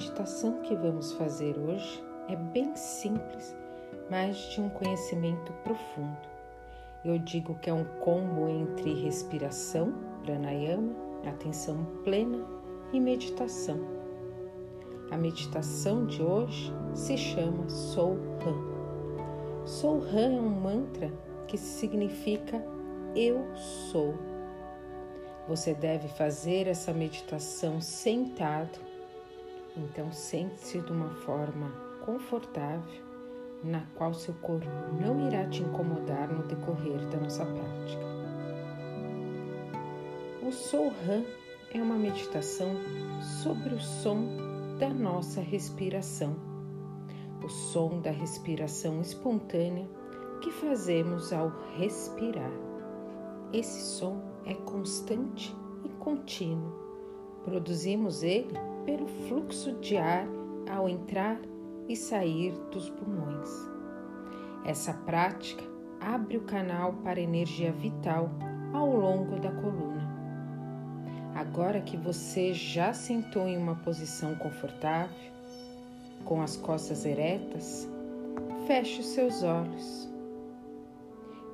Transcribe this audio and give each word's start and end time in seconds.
meditação 0.00 0.62
que 0.62 0.74
vamos 0.74 1.12
fazer 1.12 1.58
hoje 1.58 2.02
é 2.26 2.34
bem 2.34 2.74
simples, 2.74 3.54
mas 4.10 4.34
de 4.50 4.58
um 4.58 4.70
conhecimento 4.70 5.52
profundo. 5.62 6.16
Eu 7.04 7.18
digo 7.18 7.54
que 7.56 7.68
é 7.68 7.74
um 7.74 7.84
combo 8.00 8.48
entre 8.48 8.94
respiração, 9.02 9.92
pranayama, 10.24 10.94
atenção 11.28 11.84
plena 12.02 12.38
e 12.94 12.98
meditação. 12.98 13.78
A 15.10 15.18
meditação 15.18 16.06
de 16.06 16.22
hoje 16.22 16.72
se 16.94 17.18
chama 17.18 17.68
Soul 17.68 18.16
Han. 18.46 19.66
Soul 19.66 20.02
Han 20.14 20.32
é 20.32 20.40
um 20.40 20.48
mantra 20.48 21.12
que 21.46 21.58
significa 21.58 22.64
eu 23.14 23.44
sou. 23.92 24.14
Você 25.46 25.74
deve 25.74 26.08
fazer 26.08 26.66
essa 26.68 26.90
meditação 26.90 27.82
sentado. 27.82 28.89
Então 29.76 30.10
sente-se 30.12 30.80
de 30.80 30.92
uma 30.92 31.10
forma 31.10 31.70
confortável, 32.04 33.02
na 33.62 33.82
qual 33.94 34.12
seu 34.14 34.34
corpo 34.34 34.66
não 35.00 35.28
irá 35.28 35.46
te 35.48 35.62
incomodar 35.62 36.32
no 36.32 36.42
decorrer 36.44 37.06
da 37.08 37.18
nossa 37.18 37.44
prática. 37.44 38.02
O 40.42 40.50
Soul 40.50 40.92
Han 41.06 41.24
é 41.72 41.82
uma 41.82 41.94
meditação 41.96 42.70
sobre 43.42 43.74
o 43.74 43.80
som 43.80 44.24
da 44.78 44.88
nossa 44.88 45.40
respiração, 45.40 46.34
o 47.44 47.48
som 47.48 48.00
da 48.00 48.10
respiração 48.10 49.00
espontânea 49.00 49.88
que 50.40 50.50
fazemos 50.50 51.32
ao 51.32 51.52
respirar. 51.76 52.50
Esse 53.52 53.80
som 53.82 54.20
é 54.46 54.54
constante 54.54 55.54
e 55.84 55.88
contínuo. 56.00 56.72
Produzimos 57.44 58.22
ele 58.22 58.69
pelo 58.84 59.06
fluxo 59.06 59.72
de 59.80 59.96
ar 59.96 60.26
ao 60.70 60.88
entrar 60.88 61.38
e 61.88 61.96
sair 61.96 62.52
dos 62.70 62.88
pulmões. 62.90 63.48
Essa 64.64 64.92
prática 64.92 65.62
abre 66.00 66.36
o 66.36 66.42
canal 66.42 66.94
para 67.04 67.20
energia 67.20 67.72
vital 67.72 68.30
ao 68.72 68.94
longo 68.94 69.38
da 69.40 69.50
coluna. 69.50 70.08
Agora 71.34 71.80
que 71.80 71.96
você 71.96 72.52
já 72.52 72.92
sentou 72.92 73.46
em 73.48 73.56
uma 73.56 73.76
posição 73.76 74.34
confortável, 74.34 75.32
com 76.24 76.42
as 76.42 76.56
costas 76.56 77.04
eretas, 77.04 77.88
feche 78.66 79.00
os 79.00 79.06
seus 79.06 79.42
olhos. 79.42 80.08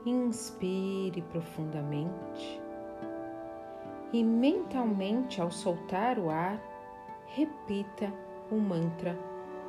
Inspire 0.04 1.22
profundamente 1.22 2.60
e 4.12 4.22
mentalmente, 4.22 5.40
ao 5.40 5.50
soltar 5.50 6.18
o 6.18 6.30
ar, 6.30 6.60
repita 7.28 8.12
o 8.50 8.56
mantra 8.56 9.18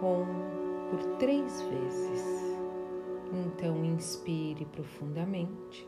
OM 0.01 0.27
por 0.89 1.17
três 1.17 1.61
vezes. 1.63 2.57
Então, 3.33 3.83
inspire 3.83 4.65
profundamente. 4.65 5.87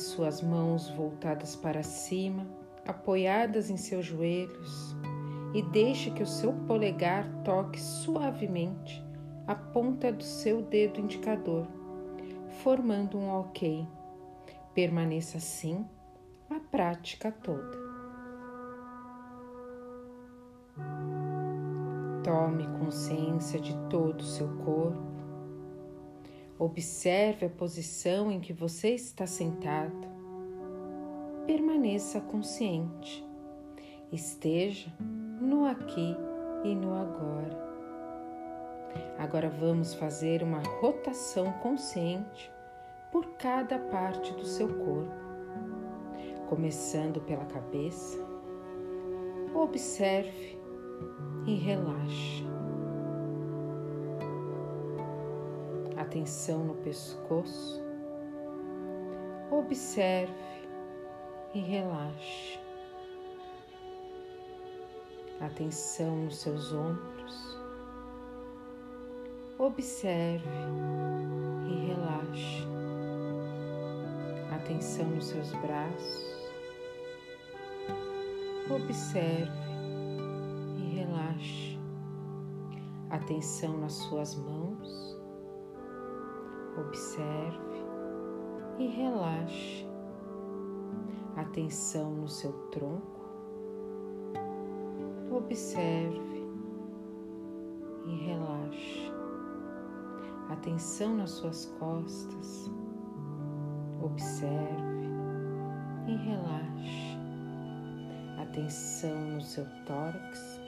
Suas 0.00 0.42
mãos 0.42 0.88
voltadas 0.90 1.54
para 1.56 1.82
cima, 1.82 2.46
apoiadas 2.86 3.70
em 3.70 3.76
seus 3.76 4.06
joelhos, 4.06 4.96
e 5.54 5.62
deixe 5.62 6.10
que 6.10 6.22
o 6.22 6.26
seu 6.26 6.52
polegar 6.66 7.28
toque 7.44 7.80
suavemente 7.80 9.04
a 9.46 9.54
ponta 9.54 10.12
do 10.12 10.22
seu 10.22 10.62
dedo 10.62 11.00
indicador, 11.00 11.66
formando 12.62 13.18
um 13.18 13.30
OK. 13.40 13.86
Permaneça 14.72 15.38
assim 15.38 15.84
a 16.48 16.60
prática 16.60 17.32
toda. 17.32 17.78
Tome 22.22 22.66
consciência 22.78 23.58
de 23.58 23.76
todo 23.88 24.20
o 24.20 24.24
seu 24.24 24.48
corpo 24.58 25.09
Observe 26.60 27.46
a 27.46 27.48
posição 27.48 28.30
em 28.30 28.38
que 28.38 28.52
você 28.52 28.90
está 28.90 29.26
sentado. 29.26 30.06
Permaneça 31.46 32.20
consciente. 32.20 33.26
Esteja 34.12 34.92
no 35.40 35.64
aqui 35.64 36.14
e 36.62 36.74
no 36.74 36.92
agora. 36.92 37.58
Agora 39.18 39.48
vamos 39.48 39.94
fazer 39.94 40.42
uma 40.42 40.62
rotação 40.82 41.50
consciente 41.62 42.52
por 43.10 43.24
cada 43.38 43.78
parte 43.78 44.30
do 44.34 44.44
seu 44.44 44.68
corpo, 44.68 45.14
começando 46.50 47.22
pela 47.22 47.46
cabeça. 47.46 48.18
Observe 49.54 50.58
e 51.46 51.54
relaxe. 51.54 52.49
Atenção 56.10 56.64
no 56.64 56.74
pescoço, 56.74 57.80
observe 59.48 60.34
e 61.54 61.60
relaxe. 61.60 62.58
Atenção 65.38 66.24
nos 66.24 66.38
seus 66.38 66.72
ombros, 66.72 67.56
observe 69.56 70.48
e 71.68 71.86
relaxe. 71.86 72.66
Atenção 74.52 75.06
nos 75.10 75.26
seus 75.26 75.52
braços, 75.52 76.50
observe 78.68 79.52
e 80.76 80.96
relaxe. 80.96 81.78
Atenção 83.10 83.78
nas 83.78 83.92
suas 83.92 84.34
mãos 84.34 85.19
Observe 86.80 87.84
e 88.78 88.86
relaxe. 88.86 89.86
Atenção 91.36 92.10
no 92.12 92.28
seu 92.28 92.52
tronco. 92.70 93.20
Observe 95.30 96.42
e 98.06 98.14
relaxe. 98.24 99.12
Atenção 100.48 101.16
nas 101.16 101.32
suas 101.32 101.66
costas. 101.78 102.70
Observe 104.02 105.06
e 106.08 106.16
relaxe. 106.16 107.18
Atenção 108.40 109.20
no 109.32 109.42
seu 109.42 109.66
tórax. 109.86 110.58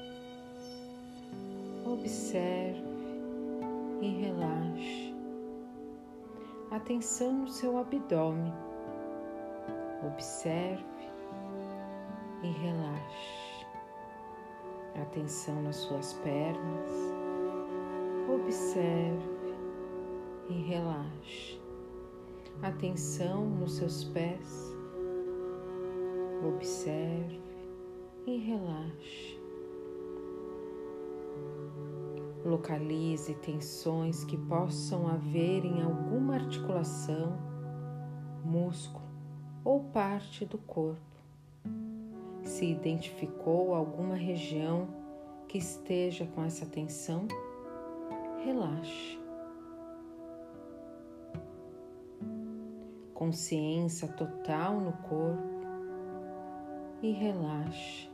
Observe 1.86 2.84
e 4.02 4.08
relaxe 4.08 5.01
atenção 6.72 7.32
no 7.34 7.48
seu 7.48 7.76
abdômen. 7.76 8.52
Observe 10.06 10.84
e 12.42 12.46
relaxe. 12.46 13.66
Atenção 15.00 15.62
nas 15.62 15.76
suas 15.76 16.14
pernas. 16.14 16.90
Observe 18.32 19.54
e 20.48 20.54
relaxe. 20.62 21.60
Atenção 22.62 23.44
nos 23.44 23.76
seus 23.76 24.04
pés. 24.04 24.74
Observe 26.42 27.40
e 28.26 28.38
relaxe. 28.38 29.31
Localize 32.44 33.34
tensões 33.36 34.24
que 34.24 34.36
possam 34.36 35.06
haver 35.06 35.64
em 35.64 35.80
alguma 35.80 36.34
articulação, 36.34 37.38
músculo 38.44 39.04
ou 39.64 39.84
parte 39.84 40.44
do 40.44 40.58
corpo. 40.58 41.00
Se 42.42 42.64
identificou 42.64 43.74
alguma 43.74 44.16
região 44.16 44.88
que 45.46 45.58
esteja 45.58 46.26
com 46.26 46.42
essa 46.42 46.66
tensão, 46.66 47.28
relaxe. 48.44 49.20
Consciência 53.14 54.08
total 54.08 54.80
no 54.80 54.92
corpo 54.94 55.62
e 57.00 57.12
relaxe 57.12 58.11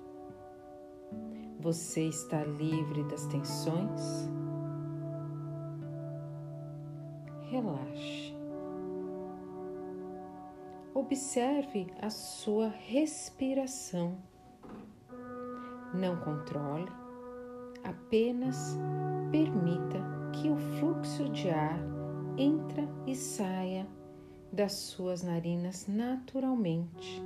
Você 1.60 2.02
está 2.02 2.44
livre 2.44 3.02
das 3.08 3.26
tensões? 3.26 4.30
Relaxe. 7.50 8.32
Observe 10.94 11.88
a 12.00 12.10
sua 12.10 12.68
respiração. 12.68 14.18
Não 15.92 16.16
controle, 16.20 16.90
apenas 17.82 18.78
permita 19.32 19.98
que 20.34 20.48
o 20.48 20.56
fluxo 20.56 21.28
de 21.30 21.50
ar 21.50 21.80
entra 22.36 22.88
e 23.04 23.16
saia 23.16 23.84
das 24.52 24.74
suas 24.74 25.24
narinas 25.24 25.88
naturalmente. 25.88 27.20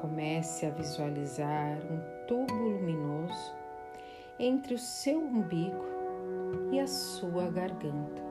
Comece 0.00 0.66
a 0.66 0.70
visualizar 0.70 1.78
um 1.90 2.26
tubo 2.26 2.54
luminoso 2.54 3.52
entre 4.38 4.74
o 4.74 4.78
seu 4.78 5.18
umbigo 5.20 5.84
e 6.72 6.80
a 6.80 6.86
sua 6.86 7.50
garganta. 7.50 8.22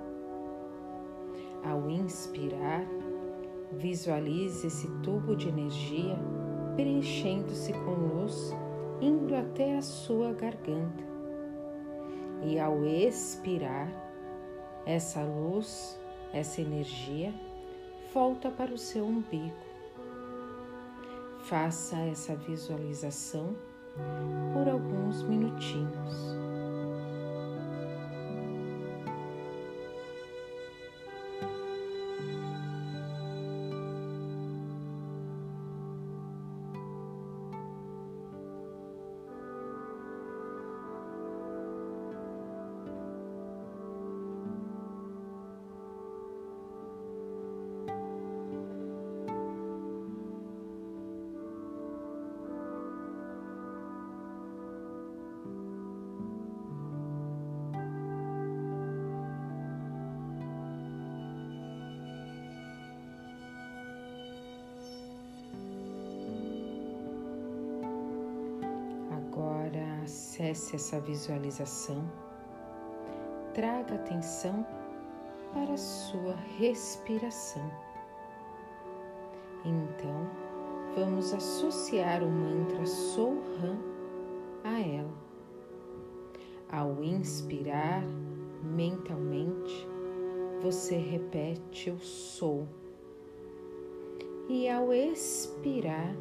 Ao 1.63 1.89
inspirar, 1.89 2.85
visualize 3.71 4.67
esse 4.67 4.87
tubo 5.01 5.35
de 5.35 5.47
energia 5.49 6.17
preenchendo-se 6.75 7.71
com 7.73 7.91
luz, 7.91 8.53
indo 8.99 9.35
até 9.35 9.77
a 9.77 9.81
sua 9.81 10.33
garganta. 10.33 11.03
E 12.43 12.59
ao 12.59 12.83
expirar, 12.83 13.89
essa 14.85 15.23
luz, 15.23 15.99
essa 16.33 16.61
energia, 16.61 17.33
volta 18.13 18.51
para 18.51 18.73
o 18.73 18.77
seu 18.77 19.05
umbigo. 19.05 19.72
Faça 21.43 21.97
essa 21.97 22.37
visualização 22.37 23.53
por 24.53 24.65
alguns 24.69 25.23
minutinhos. 25.23 26.52
Acesse 70.43 70.75
essa 70.75 70.99
visualização, 70.99 72.03
traga 73.53 73.95
atenção 73.95 74.65
para 75.53 75.73
a 75.73 75.77
sua 75.77 76.35
respiração. 76.57 77.71
Então, 79.63 80.29
vamos 80.95 81.33
associar 81.33 82.21
o 82.23 82.29
mantra 82.29 82.85
Soham 82.85 83.79
a 84.63 84.79
ela. 84.79 85.13
Ao 86.69 87.01
inspirar 87.01 88.03
mentalmente, 88.61 89.87
você 90.61 90.97
repete 90.97 91.89
o 91.89 91.99
sou. 91.99 92.67
E 94.49 94.67
ao 94.67 94.91
expirar, 94.91 96.13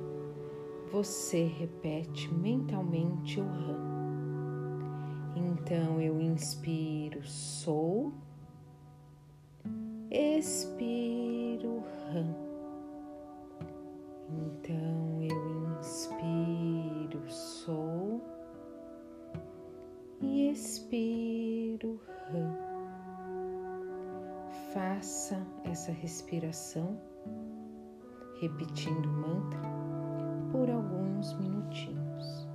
você 0.93 1.45
repete 1.45 2.33
mentalmente 2.33 3.41
o 3.41 3.45
RAM. 3.45 4.02
Então 5.65 6.01
eu 6.01 6.21
inspiro, 6.21 7.25
sou, 7.25 8.13
expiro, 10.11 11.85
ram. 12.13 12.35
Então 14.29 15.23
eu 15.23 15.79
inspiro, 15.79 17.23
sou 17.31 18.21
e 20.21 20.51
expiro, 20.51 22.01
ram. 22.33 22.59
Faça 24.75 25.47
essa 25.63 25.93
respiração 25.93 26.99
repetindo 28.41 29.07
o 29.07 29.13
mantra 29.13 29.61
por 30.51 30.69
alguns 30.69 31.39
minutinhos. 31.39 32.52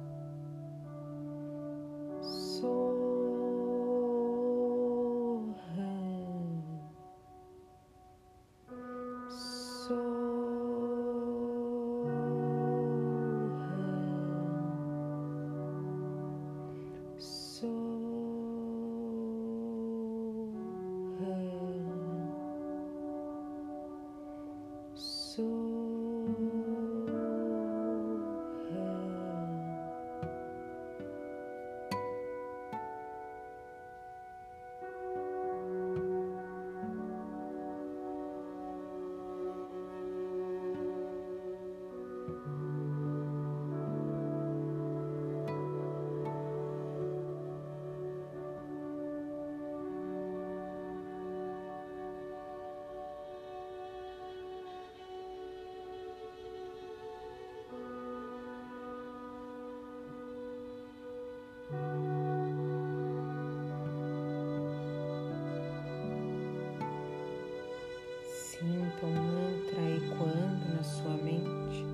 Sinta 68.98 69.06
mantra 69.06 69.82
ecoando 69.96 70.76
na 70.76 70.82
sua 70.82 71.14
mente. 71.18 71.86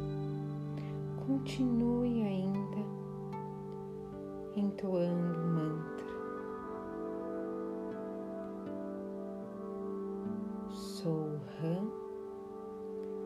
Continue 1.27 2.23
ainda 2.23 2.77
entoando 4.55 5.37
o 5.37 5.47
mantra. 5.47 6.05
Sou 10.69 11.41
Ram 11.61 11.91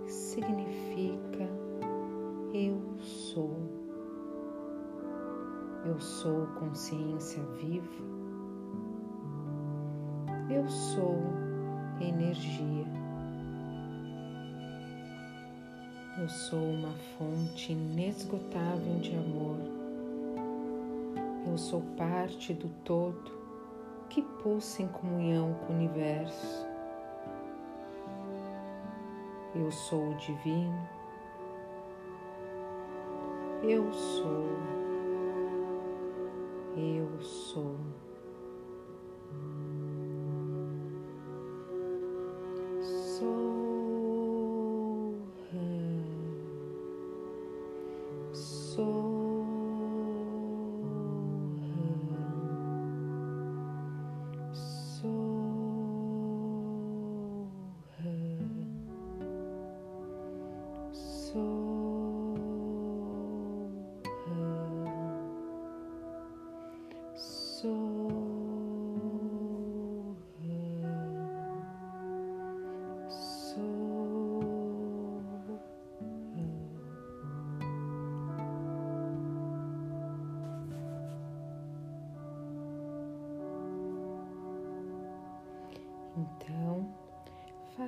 significa 0.08 1.48
eu 2.56 2.82
sou. 3.00 3.56
Eu 5.86 6.00
sou 6.00 6.48
consciência 6.60 7.44
viva. 7.60 8.04
Eu 10.50 10.68
sou 10.68 11.22
energia. 12.02 13.07
Eu 16.20 16.28
sou 16.28 16.60
uma 16.60 16.96
fonte 17.16 17.74
inesgotável 17.74 18.98
de 19.00 19.16
amor. 19.16 19.60
Eu 21.46 21.56
sou 21.60 21.84
parte 21.96 22.56
do 22.56 22.70
todo 22.84 23.32
que 24.10 24.24
pulsa 24.24 24.82
em 24.82 24.88
comunhão 24.88 25.54
com 25.54 25.74
o 25.74 25.76
universo. 25.76 26.66
Eu 29.54 29.72
sou 29.72 30.10
o 30.10 30.16
divino. 30.16 30.90
Eu 33.62 33.94
sou. 33.94 34.48
Eu 36.76 37.22
sou. 37.22 37.76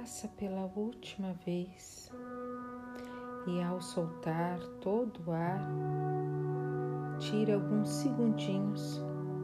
Faça 0.10 0.28
pela 0.30 0.66
última 0.75 1.34
vez. 1.46 2.12
E 3.46 3.62
ao 3.62 3.80
soltar 3.80 4.60
todo 4.82 5.22
o 5.28 5.32
ar, 5.32 5.62
tire 7.20 7.51
alguns 7.51 7.89
segundinhos 7.89 9.00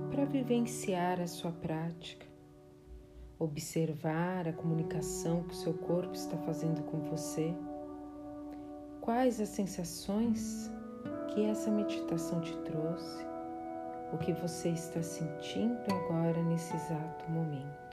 para 0.09 0.25
vivenciar 0.25 1.21
a 1.21 1.27
sua 1.27 1.51
prática, 1.51 2.25
observar 3.37 4.47
a 4.47 4.53
comunicação 4.53 5.43
que 5.43 5.53
o 5.53 5.57
seu 5.57 5.75
corpo 5.75 6.15
está 6.15 6.35
fazendo 6.37 6.81
com 6.85 6.99
você, 7.11 7.53
quais 9.01 9.39
as 9.39 9.49
sensações 9.49 10.71
que 11.27 11.43
essa 11.43 11.69
meditação 11.69 12.41
te 12.41 12.57
trouxe, 12.63 13.23
o 14.11 14.17
que 14.17 14.33
você 14.33 14.69
está 14.69 15.03
sentindo 15.03 15.77
agora 15.91 16.41
nesse 16.43 16.75
exato 16.75 17.29
momento. 17.29 17.84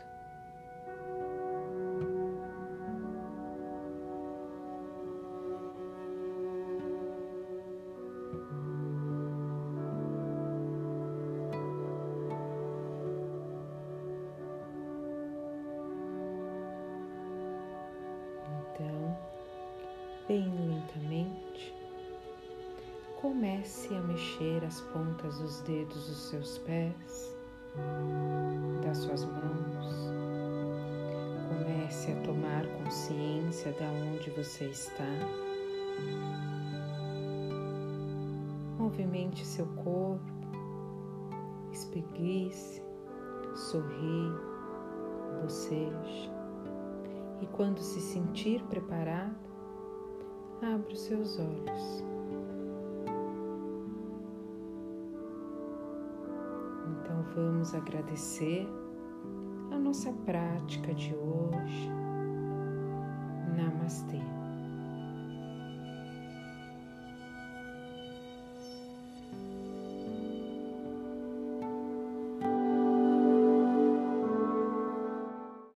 Bem 20.33 20.51
lentamente, 20.67 21.75
comece 23.21 23.95
a 23.95 24.01
mexer 24.01 24.65
as 24.65 24.81
pontas 24.81 25.39
dos 25.39 25.61
dedos 25.61 26.09
dos 26.09 26.31
seus 26.31 26.57
pés, 26.57 27.37
das 28.83 28.97
suas 28.97 29.27
mãos. 29.27 30.11
Comece 31.49 32.13
a 32.13 32.21
tomar 32.23 32.67
consciência 32.79 33.73
de 33.73 33.85
onde 33.85 34.31
você 34.31 34.65
está. 34.71 35.05
Movimente 38.79 39.45
seu 39.45 39.67
corpo, 39.85 40.33
espreguice, 41.73 42.83
sorri, 43.55 44.33
boceje 45.43 46.31
e 47.43 47.47
quando 47.49 47.81
se 47.81 48.01
sentir 48.01 48.63
preparado, 48.63 49.42
abra 50.63 50.93
os 50.93 51.01
seus 51.01 51.39
olhos. 51.39 52.05
Então 56.93 57.23
vamos 57.35 57.75
agradecer 57.75 58.67
a 59.73 59.79
nossa 59.79 60.13
prática 60.25 60.95
de 60.95 61.15
hoje. 61.15 61.91
Namastê. 63.57 64.42